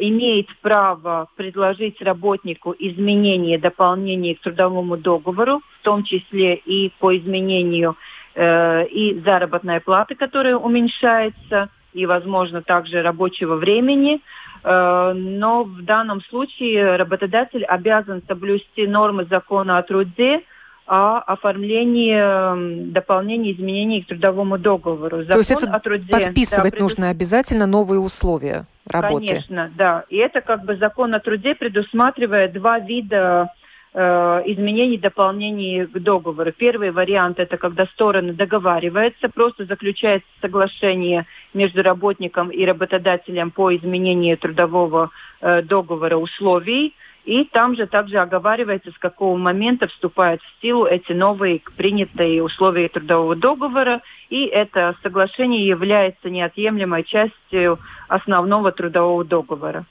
[0.00, 7.96] имеет право предложить работнику изменения, дополнения к трудовому договору, в том числе и по изменению
[8.34, 14.20] э, и заработной платы, которая уменьшается, и, возможно, также рабочего времени.
[14.64, 20.42] Но в данном случае работодатель обязан соблюсти нормы закона о труде,
[20.86, 25.20] о оформлении дополнений, изменений к трудовому договору.
[25.20, 26.80] Закон То есть это о труде, подписывать да, предус...
[26.80, 29.26] нужно обязательно новые условия работы?
[29.26, 30.04] Конечно, да.
[30.08, 33.50] И это как бы закон о труде предусматривает два вида
[33.94, 36.52] э, изменений, дополнений к договору.
[36.52, 44.36] Первый вариант это когда стороны договариваются, просто заключается соглашение между работником и работодателем по изменению
[44.36, 46.94] трудового э, договора условий.
[47.24, 52.88] И там же также оговаривается, с какого момента вступают в силу эти новые принятые условия
[52.88, 54.02] трудового договора.
[54.28, 59.84] И это соглашение является неотъемлемой частью основного трудового договора.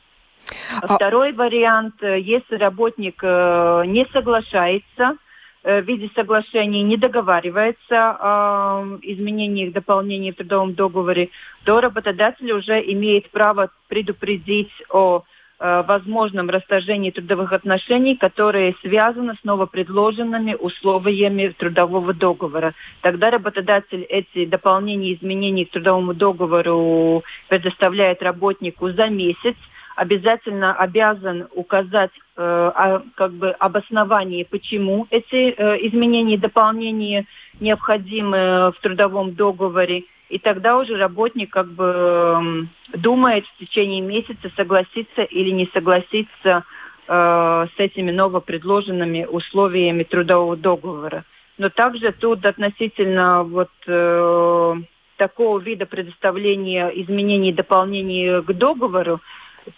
[0.82, 0.96] А...
[0.96, 5.16] Второй вариант, э, если работник э, не соглашается
[5.64, 11.30] э, в виде соглашения, не договаривается о изменениях, дополнениях в трудовом договоре,
[11.64, 15.24] то работодатель уже имеет право предупредить о
[15.62, 22.74] возможном расторжении трудовых отношений, которые связаны с новопредложенными условиями трудового договора.
[23.02, 29.56] Тогда работодатель эти дополнения и изменения к трудовому договору предоставляет работнику за месяц,
[29.96, 37.26] обязательно обязан указать э, как бы обоснование, почему эти э, изменения и дополнения
[37.60, 40.06] необходимы в трудовом договоре.
[40.32, 46.64] И тогда уже работник как бы думает в течение месяца, согласиться или не согласиться
[47.06, 51.26] э, с этими новопредложенными условиями трудового договора.
[51.58, 54.76] Но также тут относительно вот э,
[55.18, 59.20] такого вида предоставления изменений и дополнений к договору,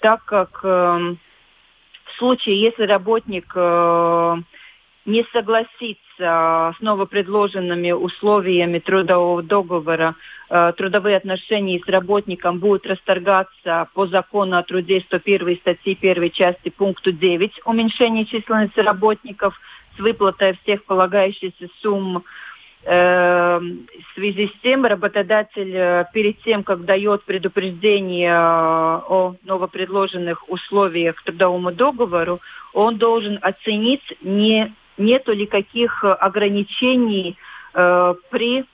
[0.01, 4.35] так как э, в случае, если работник э,
[5.05, 10.15] не согласится с новопредложенными условиями трудового договора,
[10.49, 16.69] э, трудовые отношения с работником будут расторгаться по закону о труде 101 статьи 1 части
[16.69, 19.59] пункту 9 уменьшение численности работников
[19.97, 22.23] с выплатой всех полагающихся сумм.
[22.85, 31.15] Э, в связи с тем работодатель э, перед тем, как дает предупреждение о новопредложенных условиях
[31.15, 32.39] к трудовому договору,
[32.73, 37.37] он должен оценить, не нету ли каких э, ограничений
[37.73, 38.65] э, при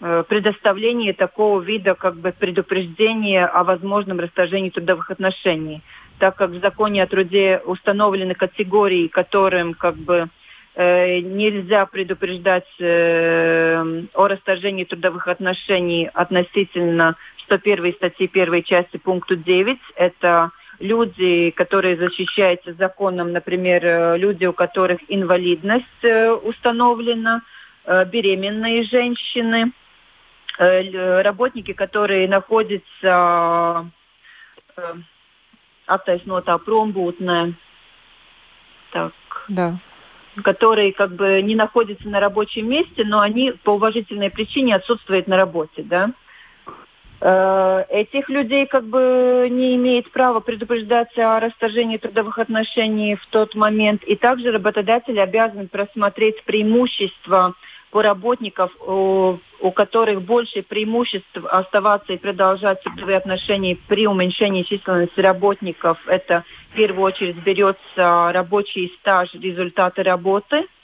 [0.00, 5.82] э, предоставлении такого вида как бы предупреждения о возможном расторжении трудовых отношений,
[6.18, 10.28] так как в законе о труде установлены категории, которым как бы
[10.74, 19.78] э, нельзя предупреждать э, о расторжении трудовых отношений относительно 101 статьи 1 части пункту 9.
[19.96, 20.50] Это
[20.82, 27.42] люди, которые защищаются законом, например, э, люди, у которых инвалидность э, установлена,
[27.84, 29.72] э, беременные женщины,
[30.58, 33.90] работники, которые находятся
[35.88, 37.54] attaisnotā prombūtnē,
[38.92, 39.12] так,
[39.48, 39.78] да.
[40.44, 45.38] которые как бы не находятся на рабочем месте, но они по уважительной причине отсутствуют на
[45.38, 46.12] работе, да.
[47.24, 53.54] Э, этих людей как бы не имеет права предупреждать о расторжении трудовых отношений в тот
[53.54, 54.02] момент.
[54.02, 57.54] И также работодатель обязан просмотреть преимущества
[57.92, 65.20] по работников, у, у которых больше преимуществ оставаться и продолжать трудовые отношения при уменьшении численности
[65.20, 65.98] работников.
[66.08, 70.66] Это в первую очередь берется рабочий стаж, результаты работы–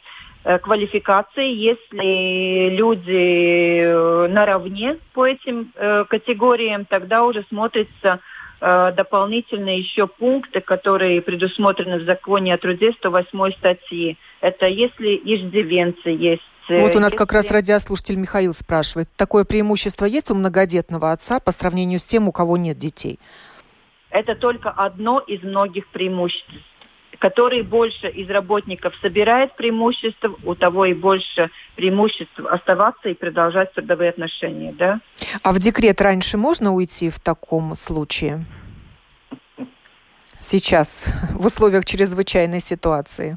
[0.56, 8.20] квалификации, если люди э, наравне по этим э, категориям, тогда уже смотрится
[8.60, 14.18] дополнительные еще пункты, которые предусмотрены в законе о труде 108 статьи.
[14.40, 16.42] Это если иждивенцы есть.
[16.68, 17.18] Вот у нас если...
[17.18, 22.26] как раз радиослушатель Михаил спрашивает, такое преимущество есть у многодетного отца по сравнению с тем,
[22.26, 23.20] у кого нет детей?
[24.10, 26.50] Это только одно из многих преимуществ
[27.18, 34.10] который больше из работников собирает преимуществ, у того и больше преимуществ оставаться и продолжать трудовые
[34.10, 35.00] отношения, да.
[35.42, 38.44] А в декрет раньше можно уйти в таком случае?
[40.40, 43.36] Сейчас, в условиях чрезвычайной ситуации?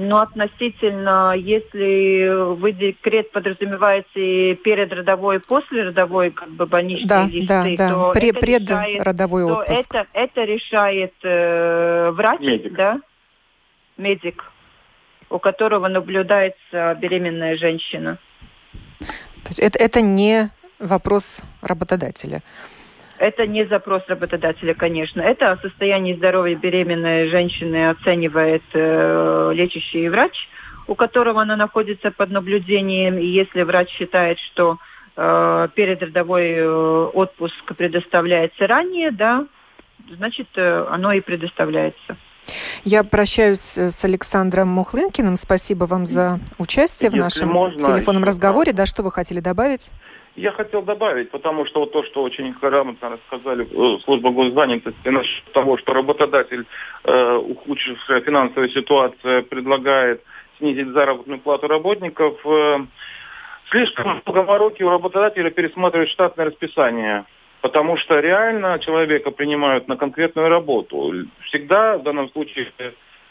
[0.00, 7.26] Но относительно, если вы декрет подразумеваете перед родовой и после родовой как бы больничной да,
[7.26, 7.90] листы, да, да.
[7.90, 9.00] то Пре- это решает,
[9.50, 9.90] отпуск.
[9.90, 12.74] То это, это решает э, врач, Медик.
[12.74, 13.00] да,
[13.96, 14.44] медик,
[15.30, 18.18] у которого наблюдается беременная женщина.
[19.00, 22.42] То есть это, это не вопрос работодателя.
[23.18, 25.20] Это не запрос работодателя, конечно.
[25.20, 30.48] Это о состоянии здоровья беременной женщины оценивает э, лечащий врач,
[30.86, 33.18] у которого она находится под наблюдением.
[33.18, 34.78] И если врач считает, что
[35.16, 36.70] э, передродовой э,
[37.14, 39.46] отпуск предоставляется ранее, да,
[40.16, 42.16] значит, э, оно и предоставляется.
[42.84, 45.36] Я прощаюсь с Александром Мухлынкиным.
[45.36, 48.72] Спасибо вам за участие Если в нашем можно, телефонном разговоре.
[48.72, 49.90] Да, что вы хотели добавить?
[50.38, 55.44] Я хотел добавить, потому что вот то, что очень грамотно рассказали э, служба госзанятости насчет
[55.52, 56.64] того, что работодатель,
[57.02, 60.22] э, ухудшившая финансовая ситуация, предлагает
[60.58, 62.38] снизить заработную плату работников.
[62.46, 62.78] Э,
[63.70, 67.24] слишком много мороки у работодателя пересматривать штатное расписание.
[67.60, 71.12] Потому что реально человека принимают на конкретную работу.
[71.46, 72.68] Всегда в данном случае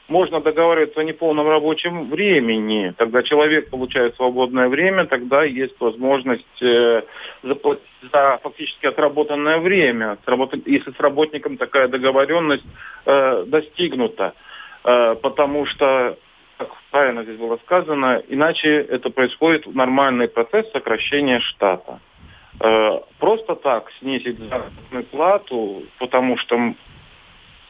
[0.08, 2.94] можно договариваться о неполном рабочем времени.
[2.98, 7.04] Тогда человек получает свободное время, тогда есть возможность э,
[7.44, 7.84] заплатить
[8.14, 10.18] за фактически отработанное время,
[10.66, 12.66] если с работником такая договоренность
[13.06, 14.34] э, достигнута.
[14.84, 16.18] Э, потому что,
[16.58, 22.00] как правильно здесь было сказано, иначе это происходит нормальный процесс сокращения штата.
[23.20, 26.74] Просто так снизить заработную плату, потому что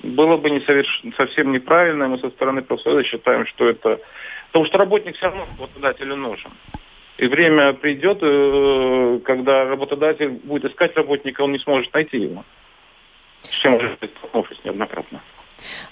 [0.01, 1.03] было бы не соверш...
[1.15, 2.07] совсем неправильно.
[2.07, 3.99] Мы со стороны профсоюза считаем, что это...
[4.47, 6.51] Потому что работник все равно работодателю нужен.
[7.17, 12.45] И время придет, э, когда работодатель будет искать работника, он не сможет найти его.
[13.41, 15.21] С чем уже столкнувшись неоднократно.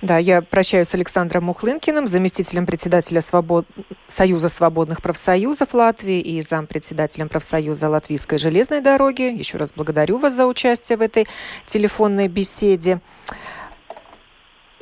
[0.01, 3.65] Да, я прощаюсь с Александром Мухлынкиным, заместителем председателя Свобод...
[4.07, 9.23] Союза свободных профсоюзов Латвии и зампредседателем профсоюза Латвийской железной дороги.
[9.23, 11.25] Еще раз благодарю вас за участие в этой
[11.65, 12.99] телефонной беседе.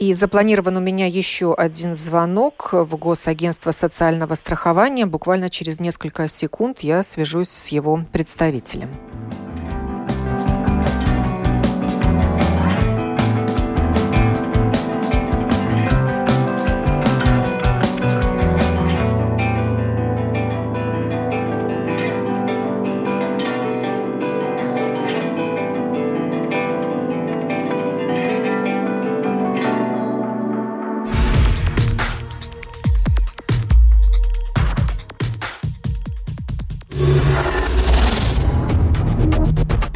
[0.04, 5.06] И запланирован у меня еще один звонок в Госагентство социального страхования.
[5.06, 8.90] Буквально через несколько секунд я свяжусь с его представителем.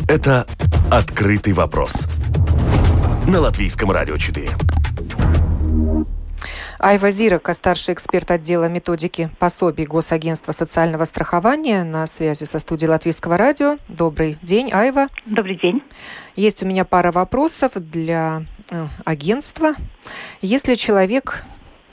[0.08, 0.48] Это
[0.90, 2.08] «Открытый вопрос»
[3.28, 4.52] на Латвийском радио 4.
[6.80, 13.36] Айва Зирака, старший эксперт отдела методики пособий Госагентства социального страхования, на связи со студией Латвийского
[13.36, 13.80] радио.
[13.90, 15.10] Добрый день, Айва.
[15.26, 15.84] Добрый день.
[16.38, 19.74] Есть у меня пара вопросов для э, агентства.
[20.42, 21.44] Если человек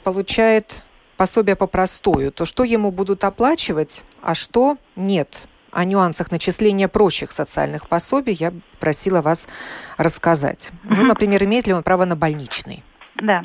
[0.05, 0.85] получает
[1.17, 5.49] пособие по простою, то что ему будут оплачивать, а что нет?
[5.75, 9.49] О нюансах начисления прочих социальных пособий я просила вас
[9.99, 10.70] рассказать.
[10.85, 12.83] Ну, например, имеет ли он право на больничный?
[13.16, 13.45] Да.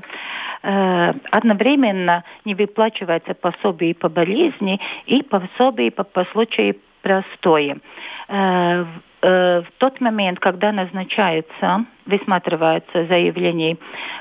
[0.61, 7.77] Э, Одновременно не выплачивается пособие по болезни и пособие по, по случаю простоя.
[8.27, 13.77] Э, в- э, В тот момент, когда назначается, высматривается заявление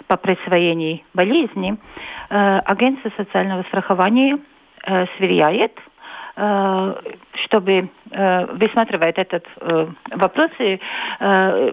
[0.06, 1.76] по присвоению болезни,
[2.30, 4.38] э, агентство социального страхования
[5.18, 5.72] сверяет,
[7.45, 10.78] чтобы э, высматривает этот э, вопрос, и,
[11.20, 11.72] э,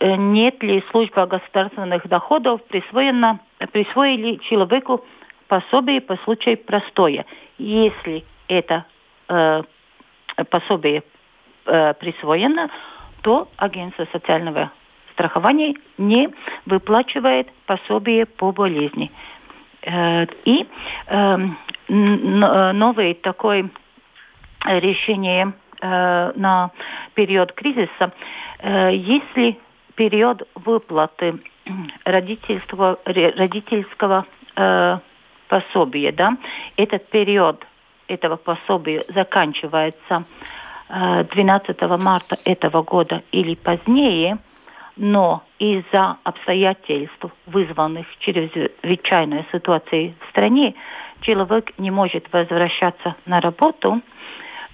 [0.00, 3.40] э, нет ли служба государственных доходов присвоена,
[3.72, 5.04] присвоили человеку
[5.48, 7.24] пособие по случаю простоя.
[7.58, 8.84] Если это
[9.28, 9.62] э,
[10.50, 11.02] пособие
[11.66, 12.70] э, присвоено,
[13.22, 14.70] то агентство социального
[15.12, 16.28] страхования не
[16.66, 19.10] выплачивает пособие по болезни.
[19.82, 20.66] Э, И
[21.06, 21.38] э,
[21.88, 23.70] н- новый такой
[24.66, 26.70] решение э, на
[27.14, 28.12] период кризиса,
[28.58, 29.58] э, если
[29.94, 31.40] период выплаты
[32.04, 34.98] родительского, родительского э,
[35.48, 36.36] пособия, да,
[36.76, 37.66] этот период
[38.08, 40.24] этого пособия заканчивается
[40.88, 44.38] э, 12 марта этого года или позднее,
[44.96, 50.74] но из-за обстоятельств, вызванных чрезвычайной ситуацией в стране,
[51.20, 54.00] человек не может возвращаться на работу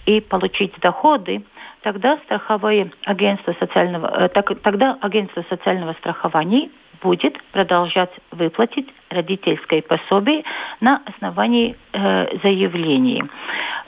[0.07, 1.42] и получить доходы,
[1.82, 6.70] тогда страховое агентство социального, э, так, тогда агентство социального страхования
[7.03, 10.44] будет продолжать выплатить родительское пособие
[10.80, 13.24] на основании э, заявлений.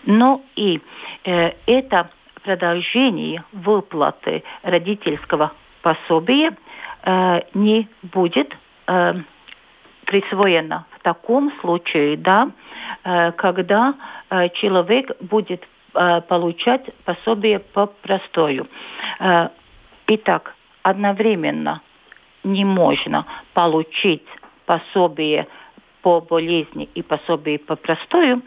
[0.04, 0.80] Но и
[1.24, 2.10] э, это
[2.42, 5.52] продолжение выплаты родительского
[5.82, 6.56] пособия
[7.04, 8.56] э, не будет
[8.86, 9.14] э,
[10.04, 12.50] присвоено в таком случае, да,
[13.04, 13.94] э, когда
[14.30, 18.66] э, человек будет получать пособие по простою.
[19.20, 19.48] Э,
[20.06, 21.80] итак, одновременно
[22.42, 24.26] не можно получить
[24.66, 25.48] пособие
[26.02, 28.42] по болезни и пособие по простою,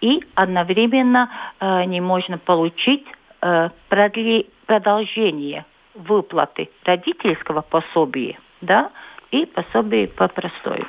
[0.00, 1.30] и одновременно
[1.60, 3.04] э, не можно получить
[3.40, 8.90] э, продолжение выплаты родительского пособия, да,
[9.30, 10.86] и пособие по простою.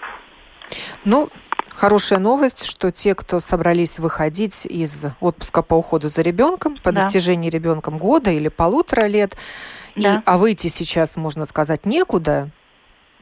[1.05, 1.27] Ну,
[1.77, 7.03] Хорошая новость, что те, кто собрались выходить из отпуска по уходу за ребенком по да.
[7.03, 9.37] достижении ребенком года или полутора лет,
[9.95, 10.15] да.
[10.15, 12.49] и, а выйти сейчас, можно сказать, некуда,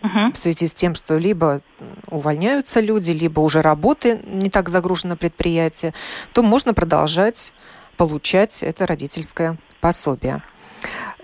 [0.02, 0.32] угу.
[0.32, 1.60] в связи с тем, что либо
[2.08, 5.94] увольняются люди, либо уже работы не так загружено предприятие,
[6.32, 7.52] то можно продолжать
[7.98, 10.42] получать это родительское пособие.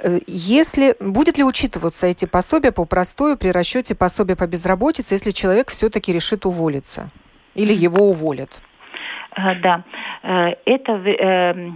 [0.03, 5.31] Э, если будет ли учитываться эти пособия по простою при расчете пособия по безработице, если
[5.31, 7.09] человек все-таки решит уволиться
[7.55, 8.61] или его уволят?
[9.35, 9.83] Э, да,
[10.23, 11.75] э, это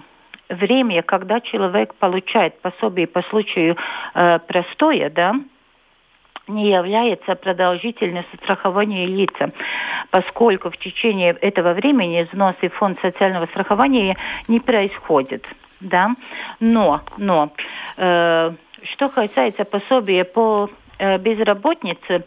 [0.49, 3.75] время, когда человек получает пособие по случаю
[4.13, 5.33] простоя, да,
[6.47, 9.51] не является продолжительностью страхования лица,
[10.11, 14.15] поскольку в течение этого времени взносы в фонд социального страхования
[14.47, 15.43] не происходят
[15.79, 16.11] да,
[16.59, 17.51] но, но,
[17.97, 18.51] э,
[18.83, 22.23] что касается пособия по э, безработице,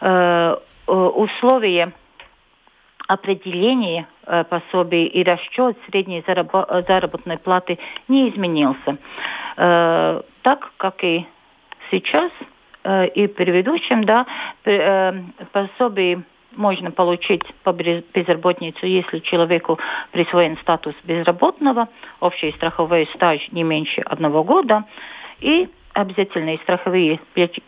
[0.00, 0.56] э,
[0.86, 1.92] условия
[3.10, 8.98] определения э, пособий и расчет средней заработной платы не изменился.
[9.56, 11.26] Э, так как и
[11.90, 12.30] сейчас,
[12.84, 14.26] э, и предыдущем, да,
[14.64, 15.12] э,
[15.50, 16.22] пособие
[16.54, 19.80] можно получить по безработнице, если человеку
[20.12, 21.88] присвоен статус безработного,
[22.20, 24.84] общий страховой стаж не меньше одного года
[25.40, 27.18] и обязательные страховые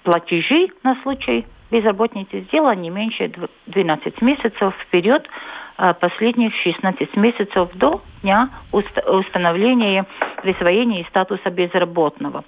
[0.05, 3.33] платежи на случай безработницы сделано не меньше
[3.67, 5.29] 12 месяцев вперед
[5.79, 10.05] а последних 16 месяцев до дня установления
[10.43, 12.45] присвоения статуса безработного.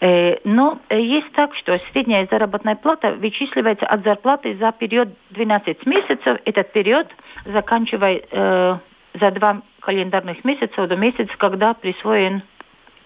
[0.00, 6.38] Э, но есть так, что средняя заработная плата вычисливается от зарплаты за период 12 месяцев.
[6.44, 7.06] Этот период
[7.46, 8.78] заканчивается э,
[9.18, 12.42] за два календарных месяца до месяца, когда присвоен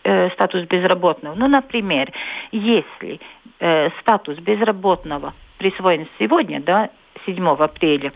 [0.04, 1.34] э, статус безработного.
[1.34, 2.12] Ну, например,
[2.52, 3.20] если
[3.60, 6.90] э, статус безработного присвоен сегодня, да,
[7.26, 8.12] 7 апреля,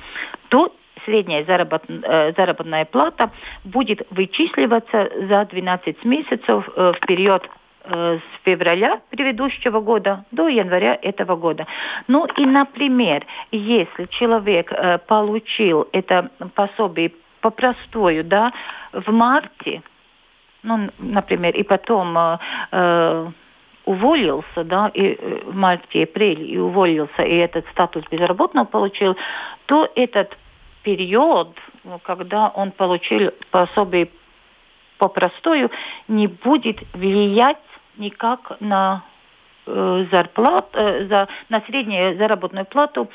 [0.48, 0.74] то
[1.04, 3.30] средняя заработ, э, заработная плата
[3.64, 7.48] будет вычисливаться за 12 месяцев э, в период
[7.84, 11.66] Э, с февраля предыдущего года до января этого года.
[12.06, 18.52] Ну и, например, если человек э, получил это пособие по простою, да,
[18.92, 19.82] в марте,
[20.62, 22.38] ну, например, и потом э,
[22.72, 23.30] э
[23.84, 29.16] уволился, да, и в марте, апреле, и уволился, и этот статус безработного получил,
[29.66, 30.36] то этот
[30.82, 31.56] период,
[32.04, 34.08] когда он получил пособие
[34.98, 35.70] по простою,
[36.08, 37.58] не будет влиять
[37.96, 39.04] никак на
[39.66, 43.10] э, зарплат, э, за, на среднюю заработную плату,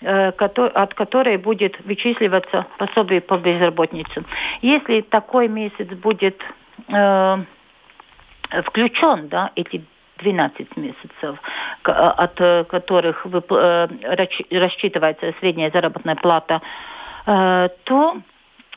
[0.00, 4.24] э, от которой будет вычисливаться пособие по безработице.
[4.62, 6.42] Если такой месяц будет
[6.88, 7.44] э,
[8.64, 9.84] включен, да, эти
[10.18, 11.38] 12 месяцев,
[11.84, 12.34] от
[12.66, 16.60] которых рассчитывается средняя заработная плата,
[17.24, 18.16] то,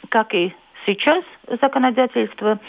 [0.10, 0.54] как и
[0.86, 1.24] сейчас
[1.60, 2.60] законодательство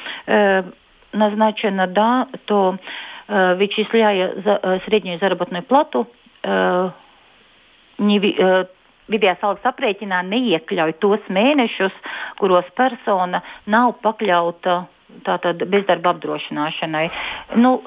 [1.13, 2.79] назначено, да, то
[3.29, 6.09] э, вычисляя э, среднюю заработную плату,
[6.43, 6.91] э,
[7.99, 8.65] не, э,
[9.13, 11.93] vidējās algas aprēķinā neiekļauj tos mēnešus,
[12.41, 14.87] kuros persona nav pakļauta
[15.25, 17.11] tātad bezdarba apdrošināšanai.
[17.57, 17.83] Nu,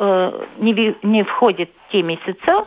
[0.59, 2.65] не, не входит те месяца,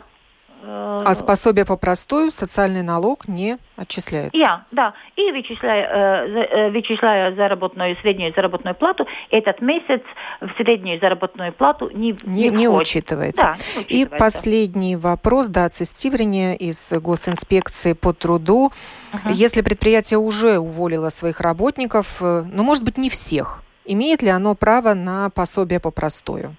[0.61, 4.37] а пособие по простую социальный налог не отчисляется?
[4.37, 4.93] Я, да.
[5.15, 10.01] И вычисляя, вычисляя заработную, среднюю заработную плату, этот месяц
[10.41, 13.41] в среднюю заработную плату не, не, не, не учитывается.
[13.41, 14.15] Да, не учитывается.
[14.15, 18.71] И последний вопрос, да, Стиврине из госинспекции по труду.
[19.13, 19.29] Угу.
[19.29, 24.55] Если предприятие уже уволило своих работников, э, ну, может быть, не всех, имеет ли оно
[24.55, 26.55] право на пособие по простую?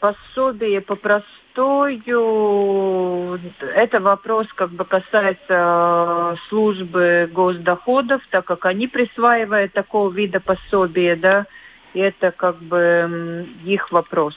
[0.00, 1.34] пособие по простою,
[3.74, 11.46] это вопрос как бы касается службы госдоходов, так как они присваивают такого вида пособия, да,
[11.94, 14.36] и это как бы их вопрос.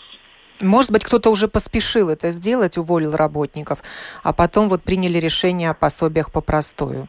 [0.61, 3.79] Может быть, кто-то уже поспешил это сделать, уволил работников,
[4.23, 7.07] а потом вот приняли решение о пособиях по простою,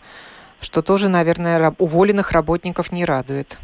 [0.60, 3.58] что тоже, наверное, уволенных работников не радует.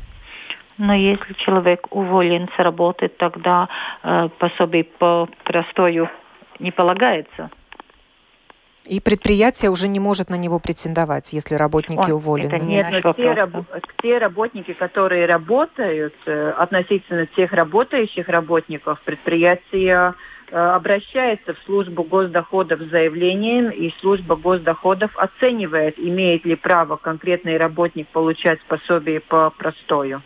[0.79, 3.69] Но если человек уволен с работы, тогда
[4.03, 6.11] э, пособие по простою
[6.59, 7.51] не полагается.
[8.85, 12.55] И предприятие уже не может на него претендовать, если работники Ой, уволены.
[12.55, 13.51] Это не Нет, но те, раб,
[14.01, 20.15] те работники, которые работают, э, относительно тех работающих работников, предприятия
[20.53, 28.09] обращается в службу госдоходов с заявлением, и служба госдоходов оценивает, имеет ли право конкретный работник
[28.09, 30.23] получать пособие по простою.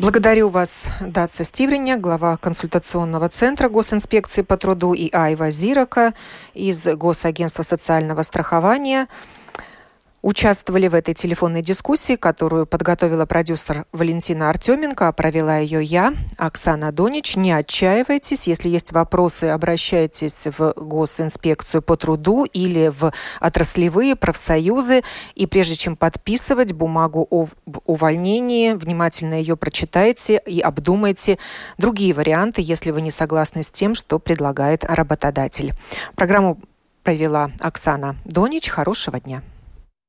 [0.00, 6.14] Благодарю вас, Даца Стивриня, глава консультационного центра Госинспекции по труду, и Айва Зирака
[6.52, 9.06] из Госагентства социального страхования
[10.24, 16.92] участвовали в этой телефонной дискуссии, которую подготовила продюсер Валентина Артеменко, а провела ее я, Оксана
[16.92, 17.36] Донич.
[17.36, 25.02] Не отчаивайтесь, если есть вопросы, обращайтесь в Госинспекцию по труду или в отраслевые профсоюзы.
[25.34, 27.48] И прежде чем подписывать бумагу о
[27.84, 31.38] увольнении, внимательно ее прочитайте и обдумайте
[31.76, 35.74] другие варианты, если вы не согласны с тем, что предлагает работодатель.
[36.16, 36.58] Программу
[37.02, 38.70] провела Оксана Донич.
[38.70, 39.42] Хорошего дня.